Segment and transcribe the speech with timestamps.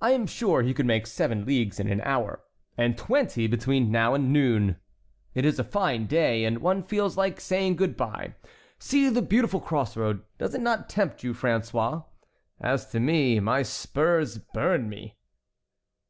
[0.00, 2.40] "I am sure he could make seven leagues in an hour,
[2.78, 4.76] and twenty between now and noon.
[5.34, 6.46] It is a fine day.
[6.46, 8.36] And one feels like saying good by.
[8.78, 10.22] See the beautiful cross road.
[10.38, 12.06] Does it not tempt you, François?
[12.58, 15.18] As to me, my spurs burn me."